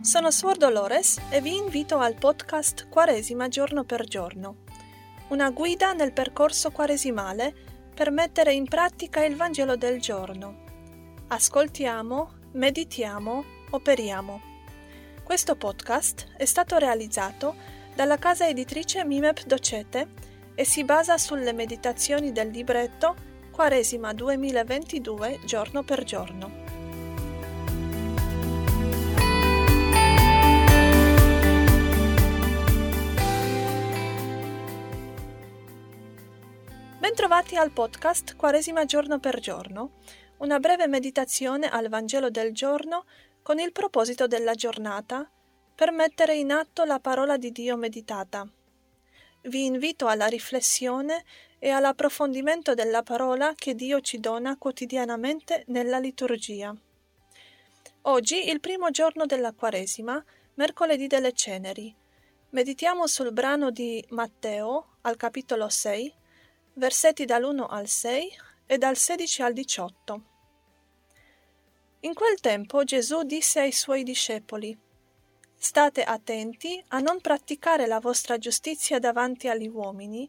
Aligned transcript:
Sono 0.00 0.30
Suor 0.30 0.56
Dolores 0.56 1.20
e 1.28 1.42
vi 1.42 1.54
invito 1.54 1.98
al 1.98 2.14
podcast 2.14 2.88
Quaresima 2.88 3.46
giorno 3.48 3.84
per 3.84 4.06
giorno, 4.06 4.62
una 5.28 5.50
guida 5.50 5.92
nel 5.92 6.12
percorso 6.14 6.70
quaresimale 6.70 7.54
per 7.94 8.10
mettere 8.10 8.54
in 8.54 8.64
pratica 8.64 9.22
il 9.22 9.36
Vangelo 9.36 9.76
del 9.76 10.00
giorno. 10.00 10.62
Ascoltiamo, 11.28 12.30
meditiamo, 12.52 13.44
operiamo. 13.68 14.40
Questo 15.22 15.56
podcast 15.56 16.28
è 16.38 16.46
stato 16.46 16.78
realizzato 16.78 17.54
dalla 17.94 18.16
casa 18.16 18.48
editrice 18.48 19.04
Mimep 19.04 19.44
Docete 19.44 20.08
e 20.54 20.64
si 20.64 20.84
basa 20.84 21.18
sulle 21.18 21.52
meditazioni 21.52 22.32
del 22.32 22.48
libretto 22.48 23.14
Quaresima 23.50 24.14
2022 24.14 25.40
giorno 25.44 25.82
per 25.82 26.02
giorno. 26.02 26.63
Bentrovati 37.34 37.66
al 37.66 37.72
podcast 37.72 38.36
Quaresima 38.36 38.84
giorno 38.84 39.18
per 39.18 39.40
giorno, 39.40 39.94
una 40.36 40.60
breve 40.60 40.86
meditazione 40.86 41.68
al 41.68 41.88
Vangelo 41.88 42.30
del 42.30 42.52
giorno 42.52 43.06
con 43.42 43.58
il 43.58 43.72
proposito 43.72 44.28
della 44.28 44.54
giornata 44.54 45.28
per 45.74 45.90
mettere 45.90 46.36
in 46.36 46.52
atto 46.52 46.84
la 46.84 47.00
parola 47.00 47.36
di 47.36 47.50
Dio 47.50 47.76
meditata. 47.76 48.48
Vi 49.42 49.64
invito 49.64 50.06
alla 50.06 50.26
riflessione 50.26 51.24
e 51.58 51.70
all'approfondimento 51.70 52.72
della 52.74 53.02
parola 53.02 53.52
che 53.56 53.74
Dio 53.74 54.00
ci 54.00 54.20
dona 54.20 54.56
quotidianamente 54.56 55.64
nella 55.66 55.98
liturgia. 55.98 56.72
Oggi, 58.02 58.48
il 58.48 58.60
primo 58.60 58.92
giorno 58.92 59.26
della 59.26 59.50
Quaresima, 59.50 60.24
mercoledì 60.54 61.08
delle 61.08 61.32
Ceneri, 61.32 61.92
meditiamo 62.50 63.08
sul 63.08 63.32
brano 63.32 63.72
di 63.72 64.04
Matteo 64.10 64.98
al 65.00 65.16
capitolo 65.16 65.68
6 65.68 66.22
versetti 66.74 67.24
dall'1 67.24 67.66
al 67.68 67.88
6 67.88 68.36
e 68.66 68.78
dal 68.78 68.96
16 68.96 69.42
al 69.42 69.52
18. 69.52 70.22
In 72.00 72.14
quel 72.14 72.40
tempo 72.40 72.84
Gesù 72.84 73.22
disse 73.22 73.60
ai 73.60 73.72
suoi 73.72 74.02
discepoli, 74.02 74.76
State 75.56 76.02
attenti 76.02 76.82
a 76.88 76.98
non 76.98 77.20
praticare 77.20 77.86
la 77.86 77.98
vostra 77.98 78.36
giustizia 78.36 78.98
davanti 78.98 79.48
agli 79.48 79.68
uomini, 79.68 80.28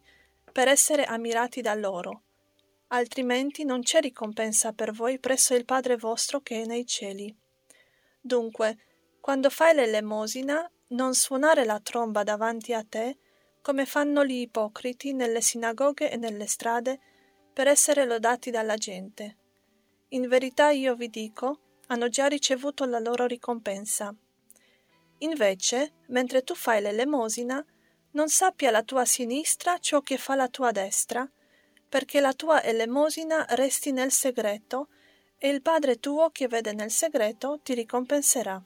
per 0.51 0.69
essere 0.69 1.03
ammirati 1.03 1.59
da 1.59 1.73
loro, 1.73 2.21
altrimenti 2.87 3.65
non 3.65 3.81
c'è 3.81 3.99
ricompensa 3.99 4.71
per 4.71 4.93
voi 4.93 5.19
presso 5.19 5.53
il 5.53 5.65
Padre 5.65 5.97
vostro 5.97 6.39
che 6.39 6.61
è 6.61 6.65
nei 6.65 6.85
cieli. 6.85 7.35
Dunque, 8.21 8.77
quando 9.19 9.49
fai 9.49 9.75
l'elemosina, 9.75 10.71
non 10.89 11.13
suonare 11.13 11.65
la 11.65 11.81
tromba 11.81 12.23
davanti 12.23 12.71
a 12.71 12.85
te, 12.87 13.17
come 13.65 13.87
fanno 13.87 14.23
gli 14.23 14.41
ipocriti 14.41 15.13
nelle 15.13 15.41
sinagoghe 15.41 16.11
e 16.11 16.17
nelle 16.17 16.45
strade, 16.45 16.99
per 17.51 17.67
essere 17.67 18.05
lodati 18.05 18.51
dalla 18.51 18.75
gente. 18.75 19.37
In 20.09 20.27
verità 20.27 20.69
io 20.69 20.93
vi 20.93 21.09
dico, 21.09 21.61
hanno 21.87 22.07
già 22.07 22.27
ricevuto 22.27 22.85
la 22.85 22.99
loro 22.99 23.25
ricompensa. 23.25 24.13
Invece, 25.17 25.93
mentre 26.09 26.43
tu 26.43 26.53
fai 26.53 26.79
l'elemosina, 26.79 27.65
non 28.11 28.29
sappia 28.29 28.69
la 28.69 28.83
tua 28.83 29.03
sinistra 29.03 29.79
ciò 29.79 30.01
che 30.01 30.17
fa 30.17 30.35
la 30.35 30.47
tua 30.47 30.69
destra, 30.69 31.27
perché 31.89 32.19
la 32.19 32.33
tua 32.33 32.61
elemosina 32.61 33.47
resti 33.55 33.91
nel 33.91 34.11
segreto, 34.11 34.89
e 35.39 35.49
il 35.49 35.63
Padre 35.63 35.99
tuo 35.99 36.29
che 36.29 36.47
vede 36.47 36.71
nel 36.73 36.91
segreto 36.91 37.59
ti 37.63 37.73
ricompenserà. 37.73 38.63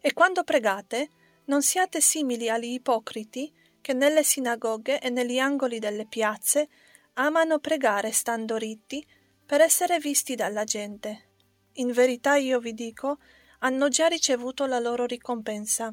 E 0.00 0.12
quando 0.14 0.42
pregate, 0.42 1.10
non 1.48 1.60
siate 1.60 2.00
simili 2.00 2.48
agli 2.48 2.72
ipocriti 2.72 3.56
che 3.88 3.94
nelle 3.94 4.22
sinagoghe 4.22 5.00
e 5.00 5.08
negli 5.08 5.38
angoli 5.38 5.78
delle 5.78 6.04
piazze 6.04 6.68
amano 7.14 7.58
pregare 7.58 8.12
stando 8.12 8.58
ritti 8.58 9.02
per 9.46 9.62
essere 9.62 9.98
visti 9.98 10.34
dalla 10.34 10.64
gente. 10.64 11.30
In 11.76 11.92
verità 11.92 12.36
io 12.36 12.58
vi 12.58 12.74
dico, 12.74 13.16
hanno 13.60 13.88
già 13.88 14.06
ricevuto 14.06 14.66
la 14.66 14.78
loro 14.78 15.06
ricompensa. 15.06 15.90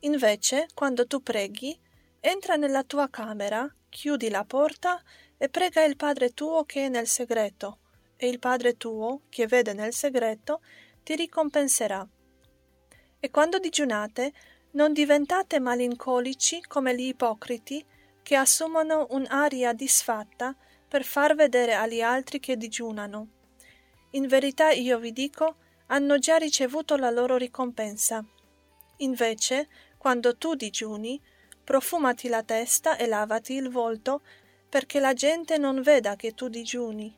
Invece, 0.00 0.66
quando 0.74 1.06
tu 1.06 1.22
preghi, 1.22 1.78
entra 2.18 2.56
nella 2.56 2.82
tua 2.82 3.08
camera, 3.08 3.72
chiudi 3.88 4.28
la 4.28 4.44
porta 4.44 5.00
e 5.38 5.48
prega 5.48 5.84
il 5.84 5.94
Padre 5.94 6.30
tuo 6.30 6.64
che 6.64 6.86
è 6.86 6.88
nel 6.88 7.06
segreto, 7.06 7.78
e 8.16 8.26
il 8.26 8.40
Padre 8.40 8.76
tuo, 8.76 9.20
che 9.28 9.46
vede 9.46 9.74
nel 9.74 9.92
segreto, 9.92 10.60
ti 11.04 11.14
ricompenserà. 11.14 12.04
E 13.20 13.30
quando 13.30 13.60
digiunate, 13.60 14.32
non 14.72 14.92
diventate 14.92 15.58
malincolici 15.58 16.60
come 16.66 16.94
gli 16.94 17.08
ipocriti 17.08 17.84
che 18.22 18.36
assumono 18.36 19.06
un'aria 19.10 19.72
disfatta 19.72 20.54
per 20.86 21.04
far 21.04 21.34
vedere 21.34 21.74
agli 21.74 22.00
altri 22.00 22.38
che 22.38 22.56
digiunano. 22.56 23.28
In 24.10 24.26
verità 24.26 24.70
io 24.70 24.98
vi 24.98 25.12
dico, 25.12 25.56
hanno 25.86 26.18
già 26.18 26.36
ricevuto 26.36 26.96
la 26.96 27.10
loro 27.10 27.36
ricompensa. 27.36 28.24
Invece, 28.98 29.68
quando 29.98 30.36
tu 30.36 30.54
digiuni, 30.54 31.20
profumati 31.64 32.28
la 32.28 32.42
testa 32.42 32.96
e 32.96 33.06
lavati 33.06 33.54
il 33.54 33.70
volto, 33.70 34.22
perché 34.68 35.00
la 35.00 35.14
gente 35.14 35.58
non 35.58 35.82
veda 35.82 36.14
che 36.14 36.32
tu 36.32 36.48
digiuni, 36.48 37.12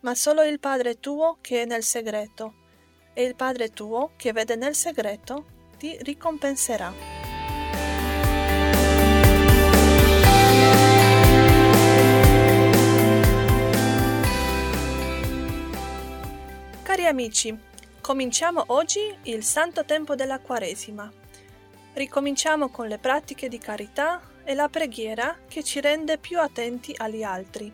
ma 0.00 0.14
solo 0.14 0.42
il 0.42 0.60
Padre 0.60 0.98
tuo 0.98 1.38
che 1.40 1.62
è 1.62 1.64
nel 1.64 1.82
segreto. 1.82 2.54
E 3.14 3.22
il 3.22 3.36
Padre 3.36 3.70
tuo 3.70 4.12
che 4.16 4.32
vede 4.32 4.56
nel 4.56 4.74
segreto 4.74 5.58
ti 5.80 5.96
ricompenserà. 6.02 6.92
Cari 16.82 17.06
amici, 17.06 17.58
cominciamo 18.02 18.64
oggi 18.66 19.00
il 19.22 19.42
santo 19.42 19.86
tempo 19.86 20.14
della 20.14 20.38
Quaresima. 20.40 21.10
Ricominciamo 21.94 22.68
con 22.68 22.86
le 22.86 22.98
pratiche 22.98 23.48
di 23.48 23.56
carità 23.56 24.20
e 24.44 24.52
la 24.52 24.68
preghiera 24.68 25.34
che 25.48 25.64
ci 25.64 25.80
rende 25.80 26.18
più 26.18 26.38
attenti 26.38 26.92
agli 26.94 27.22
altri. 27.22 27.72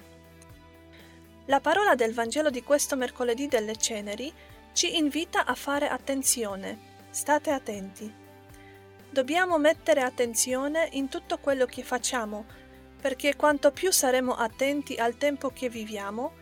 La 1.46 1.58
parola 1.58 1.96
del 1.96 2.14
Vangelo 2.14 2.50
di 2.50 2.62
questo 2.62 2.94
mercoledì 2.94 3.48
delle 3.48 3.74
ceneri 3.74 4.32
ci 4.72 4.96
invita 4.96 5.44
a 5.44 5.56
fare 5.56 5.88
attenzione 5.88 6.94
State 7.16 7.50
attenti. 7.50 8.12
Dobbiamo 9.08 9.56
mettere 9.56 10.02
attenzione 10.02 10.90
in 10.92 11.08
tutto 11.08 11.38
quello 11.38 11.64
che 11.64 11.82
facciamo, 11.82 12.44
perché 13.00 13.36
quanto 13.36 13.70
più 13.70 13.90
saremo 13.90 14.34
attenti 14.34 14.96
al 14.96 15.16
tempo 15.16 15.48
che 15.48 15.70
viviamo, 15.70 16.32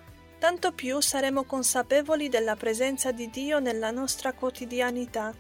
tanto 0.41 0.73
più 0.73 1.01
saremo 1.01 1.45
consapevoli 1.45 2.29
della 2.29 2.57
presenza 2.57 3.13
di 3.13 3.31
Dio 3.31 3.61
nella 3.61 3.93
nostra 3.93 4.33
quotidianità 4.33 5.33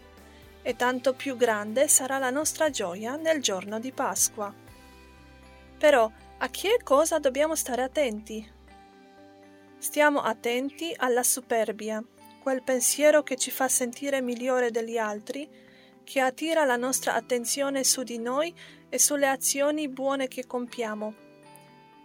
e 0.62 0.76
tanto 0.76 1.14
più 1.14 1.36
grande 1.36 1.88
sarà 1.88 2.18
la 2.18 2.30
nostra 2.30 2.70
gioia 2.70 3.16
nel 3.16 3.42
giorno 3.42 3.80
di 3.80 3.90
Pasqua. 3.90 4.54
Però 5.76 6.12
a 6.38 6.48
che 6.48 6.78
cosa 6.84 7.18
dobbiamo 7.18 7.56
stare 7.56 7.82
attenti? 7.82 8.52
Stiamo 9.78 10.20
attenti 10.22 10.94
alla 10.96 11.25
superbia, 11.25 12.00
quel 12.44 12.62
pensiero 12.62 13.23
che 13.23 13.37
ci 13.37 13.50
fa 13.50 13.69
sentire 13.69 14.20
migliore 14.20 14.70
degli 14.70 14.99
altri, 14.99 15.49
che 16.05 16.20
attira 16.20 16.67
la 16.67 16.76
nostra 16.76 17.14
attenzione 17.14 17.85
su 17.85 18.02
di 18.02 18.19
noi 18.19 18.55
e 18.91 18.99
sulle 18.99 19.29
azioni 19.29 19.88
buone 19.88 20.29
che 20.29 20.46
compiamo. 20.46 21.14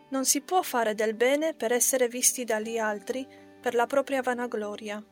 Non 0.07 0.23
si 0.23 0.39
può 0.39 0.61
fare 0.61 0.95
del 0.95 1.13
bene 1.13 1.53
per 1.53 1.73
essere 1.73 2.07
visti 2.07 2.45
dagli 2.45 2.77
altri, 2.77 3.27
per 3.59 3.73
la 3.73 3.85
propria 3.85 4.21
vanagloria. 4.21 5.03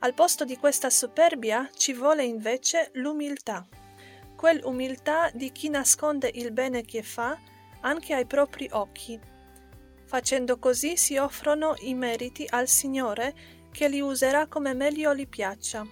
Al 0.00 0.12
posto 0.12 0.44
di 0.44 0.58
questa 0.58 0.90
superbia 0.90 1.70
ci 1.74 1.94
vuole 1.94 2.22
invece 2.22 2.90
l'umiltà, 2.96 3.66
quell'umiltà 4.36 5.30
di 5.32 5.50
chi 5.52 5.70
nasconde 5.70 6.30
il 6.34 6.52
bene 6.52 6.82
che 6.82 7.02
fa 7.02 7.34
anche 7.80 8.12
ai 8.12 8.26
propri 8.26 8.68
occhi. 8.72 9.18
Facendo 10.04 10.58
così 10.58 10.98
si 10.98 11.16
offrono 11.16 11.76
i 11.80 11.94
meriti 11.94 12.44
al 12.46 12.68
Signore 12.68 13.56
che 13.70 13.88
li 13.88 14.00
userà 14.00 14.46
come 14.46 14.74
meglio 14.74 15.14
gli 15.14 15.26
piaccia. 15.26 15.86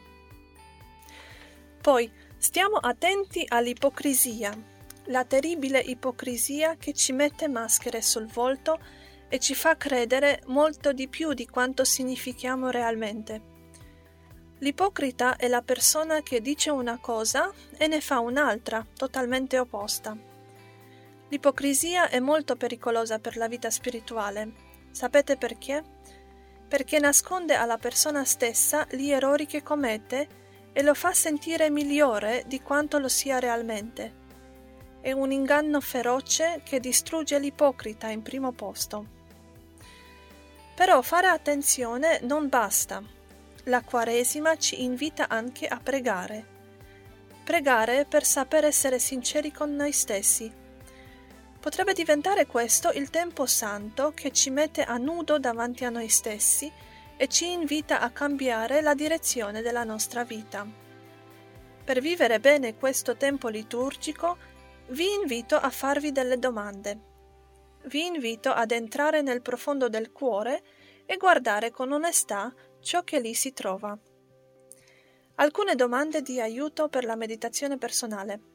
Poi 1.80 2.10
stiamo 2.36 2.76
attenti 2.76 3.44
all'ipocrisia, 3.46 4.56
la 5.06 5.24
terribile 5.24 5.78
ipocrisia 5.78 6.76
che 6.76 6.92
ci 6.92 7.12
mette 7.12 7.48
maschere 7.48 8.02
sul 8.02 8.26
volto 8.26 8.78
e 9.28 9.38
ci 9.38 9.54
fa 9.54 9.76
credere 9.76 10.42
molto 10.46 10.92
di 10.92 11.08
più 11.08 11.32
di 11.32 11.46
quanto 11.46 11.84
significhiamo 11.84 12.70
realmente. 12.70 13.54
L'ipocrita 14.58 15.36
è 15.36 15.48
la 15.48 15.62
persona 15.62 16.22
che 16.22 16.40
dice 16.40 16.70
una 16.70 16.98
cosa 16.98 17.52
e 17.76 17.86
ne 17.88 18.00
fa 18.00 18.20
un'altra, 18.20 18.86
totalmente 18.96 19.58
opposta. 19.58 20.16
L'ipocrisia 21.28 22.08
è 22.08 22.20
molto 22.20 22.56
pericolosa 22.56 23.18
per 23.18 23.36
la 23.36 23.48
vita 23.48 23.68
spirituale. 23.68 24.52
Sapete 24.92 25.36
perché? 25.36 25.82
Perché 26.68 26.98
nasconde 26.98 27.54
alla 27.54 27.78
persona 27.78 28.24
stessa 28.24 28.86
gli 28.90 29.10
errori 29.10 29.46
che 29.46 29.62
commette 29.62 30.28
e 30.72 30.82
lo 30.82 30.94
fa 30.94 31.12
sentire 31.12 31.70
migliore 31.70 32.44
di 32.46 32.60
quanto 32.60 32.98
lo 32.98 33.08
sia 33.08 33.38
realmente. 33.38 34.24
È 35.00 35.12
un 35.12 35.30
inganno 35.30 35.80
feroce 35.80 36.60
che 36.64 36.80
distrugge 36.80 37.38
l'ipocrita 37.38 38.08
in 38.08 38.22
primo 38.22 38.52
posto. 38.52 39.06
Però 40.74 41.00
fare 41.00 41.28
attenzione 41.28 42.18
non 42.22 42.48
basta. 42.48 43.02
La 43.64 43.82
Quaresima 43.82 44.56
ci 44.56 44.82
invita 44.82 45.28
anche 45.28 45.66
a 45.66 45.80
pregare. 45.82 46.44
Pregare 47.44 48.04
per 48.04 48.24
saper 48.24 48.64
essere 48.64 48.98
sinceri 48.98 49.52
con 49.52 49.74
noi 49.74 49.92
stessi. 49.92 50.52
Potrebbe 51.66 51.94
diventare 51.94 52.46
questo 52.46 52.92
il 52.92 53.10
tempo 53.10 53.44
santo 53.44 54.12
che 54.14 54.30
ci 54.30 54.50
mette 54.50 54.84
a 54.84 54.98
nudo 54.98 55.40
davanti 55.40 55.84
a 55.84 55.90
noi 55.90 56.08
stessi 56.08 56.70
e 57.16 57.26
ci 57.26 57.50
invita 57.50 57.98
a 57.98 58.10
cambiare 58.10 58.80
la 58.80 58.94
direzione 58.94 59.62
della 59.62 59.82
nostra 59.82 60.22
vita. 60.22 60.64
Per 61.84 62.00
vivere 62.00 62.38
bene 62.38 62.76
questo 62.76 63.16
tempo 63.16 63.48
liturgico 63.48 64.36
vi 64.90 65.12
invito 65.12 65.56
a 65.56 65.68
farvi 65.68 66.12
delle 66.12 66.38
domande. 66.38 67.00
Vi 67.86 68.06
invito 68.06 68.50
ad 68.52 68.70
entrare 68.70 69.20
nel 69.20 69.42
profondo 69.42 69.88
del 69.88 70.12
cuore 70.12 70.62
e 71.04 71.16
guardare 71.16 71.72
con 71.72 71.90
onestà 71.90 72.54
ciò 72.78 73.02
che 73.02 73.18
lì 73.18 73.34
si 73.34 73.52
trova. 73.52 73.98
Alcune 75.34 75.74
domande 75.74 76.22
di 76.22 76.40
aiuto 76.40 76.88
per 76.88 77.04
la 77.04 77.16
meditazione 77.16 77.76
personale. 77.76 78.54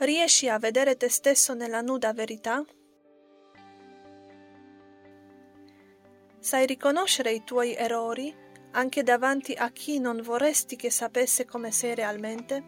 Riesci 0.00 0.48
a 0.48 0.58
vedere 0.58 0.96
te 0.96 1.10
stesso 1.10 1.52
nella 1.52 1.82
nuda 1.82 2.14
verità? 2.14 2.64
Sai 6.38 6.64
riconoscere 6.64 7.32
i 7.32 7.44
tuoi 7.44 7.74
errori 7.74 8.34
anche 8.70 9.02
davanti 9.02 9.52
a 9.52 9.68
chi 9.68 9.98
non 9.98 10.22
vorresti 10.22 10.76
che 10.76 10.90
sapesse 10.90 11.44
come 11.44 11.70
sei 11.70 11.94
realmente? 11.94 12.64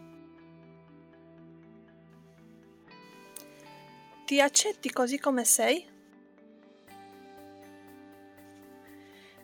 Ti 4.25 4.39
accetti 4.39 4.91
così 4.91 5.17
come 5.17 5.43
sei? 5.43 5.89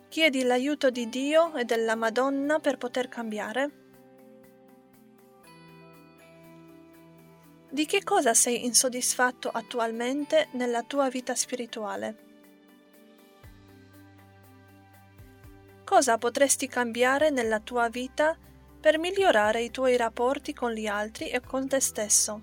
Chiedi 0.10 0.44
l'aiuto 0.44 0.92
di 0.92 1.10
Dio 1.10 1.56
e 1.56 1.66
della 1.66 1.96
Madonna 1.96 2.60
per 2.60 2.78
poter 2.78 3.08
cambiare? 3.10 3.89
Di 7.72 7.86
che 7.86 8.04
cosa 8.04 8.34
sei 8.34 8.66
insoddisfatto 8.66 9.48
attualmente 9.48 10.48
nella 10.54 10.82
tua 10.82 11.08
vita 11.08 11.36
spirituale? 11.36 12.28
Cosa 15.84 16.18
potresti 16.18 16.68
cambiare 16.68 17.30
nella 17.30 17.60
tua 17.60 17.88
vita 17.88 18.36
per 18.80 18.98
migliorare 18.98 19.62
i 19.62 19.70
tuoi 19.70 19.98
rapporti 19.98 20.52
con 20.52 20.72
gli 20.72 20.88
altri 20.88 21.30
e 21.30 21.42
con 21.42 21.68
te 21.68 21.80
stesso? 21.80 22.42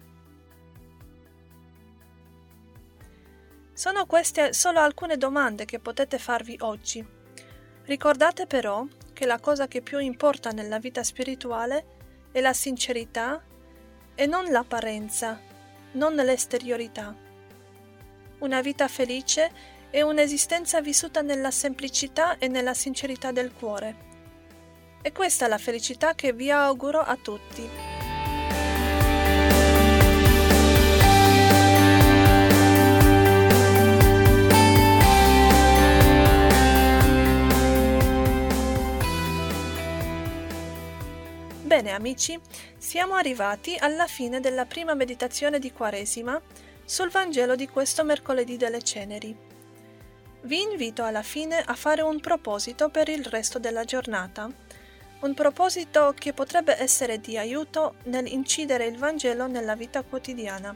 Sono 3.72 4.06
queste 4.06 4.52
solo 4.52 4.78
alcune 4.78 5.16
domande 5.16 5.64
che 5.64 5.80
potete 5.80 6.20
farvi 6.20 6.56
oggi. 6.60 7.04
Ricordate 7.82 8.46
però 8.46 8.86
che 9.12 9.26
la 9.26 9.40
cosa 9.40 9.66
che 9.66 9.82
più 9.82 9.98
importa 9.98 10.50
nella 10.50 10.78
vita 10.78 11.02
spirituale 11.02 12.28
è 12.30 12.40
la 12.40 12.52
sincerità 12.52 13.42
e 14.16 14.26
non 14.26 14.50
l'apparenza, 14.50 15.40
non 15.92 16.16
l'esteriorità. 16.16 17.14
Una 18.38 18.60
vita 18.60 18.88
felice 18.88 19.50
è 19.90 20.02
un'esistenza 20.02 20.80
vissuta 20.80 21.22
nella 21.22 21.52
semplicità 21.52 22.38
e 22.38 22.48
nella 22.48 22.74
sincerità 22.74 23.30
del 23.30 23.52
cuore. 23.52 24.04
E 25.02 25.12
questa 25.12 25.44
è 25.44 25.48
la 25.48 25.58
felicità 25.58 26.14
che 26.14 26.32
vi 26.32 26.50
auguro 26.50 27.00
a 27.00 27.16
tutti. 27.16 27.95
Amici, 42.16 42.40
siamo 42.78 43.14
arrivati 43.14 43.76
alla 43.78 44.06
fine 44.06 44.40
della 44.40 44.64
prima 44.64 44.94
meditazione 44.94 45.58
di 45.58 45.70
Quaresima 45.70 46.40
sul 46.84 47.10
Vangelo 47.10 47.54
di 47.56 47.68
questo 47.68 48.04
mercoledì 48.04 48.56
delle 48.56 48.82
ceneri 48.82 49.46
vi 50.46 50.62
invito 50.62 51.02
alla 51.02 51.22
fine 51.22 51.58
a 51.58 51.74
fare 51.74 52.02
un 52.02 52.20
proposito 52.20 52.88
per 52.88 53.08
il 53.08 53.24
resto 53.24 53.58
della 53.58 53.84
giornata, 53.84 54.48
un 55.20 55.34
proposito 55.34 56.14
che 56.16 56.32
potrebbe 56.32 56.80
essere 56.80 57.20
di 57.20 57.36
aiuto 57.36 57.96
nell'incidere 58.04 58.86
il 58.86 58.96
Vangelo 58.96 59.48
nella 59.48 59.74
vita 59.74 60.02
quotidiana. 60.02 60.72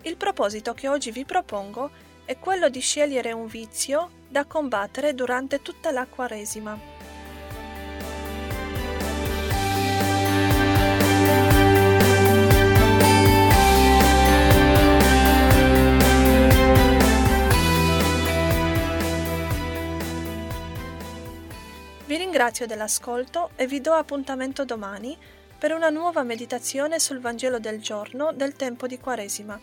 Il 0.00 0.16
proposito 0.16 0.72
che 0.72 0.88
oggi 0.88 1.10
vi 1.10 1.26
propongo 1.26 1.90
è 2.24 2.38
quello 2.38 2.70
di 2.70 2.80
scegliere 2.80 3.32
un 3.32 3.46
vizio 3.46 4.10
da 4.30 4.46
combattere 4.46 5.14
durante 5.14 5.60
tutta 5.60 5.90
la 5.90 6.06
Quaresima. 6.06 6.95
Vi 22.06 22.16
ringrazio 22.16 22.66
dell'ascolto 22.66 23.50
e 23.56 23.66
vi 23.66 23.80
do 23.80 23.92
appuntamento 23.92 24.64
domani 24.64 25.18
per 25.58 25.72
una 25.72 25.90
nuova 25.90 26.22
meditazione 26.22 27.00
sul 27.00 27.18
Vangelo 27.18 27.58
del 27.58 27.80
giorno 27.80 28.32
del 28.32 28.54
tempo 28.54 28.86
di 28.86 29.00
Quaresima. 29.00 29.58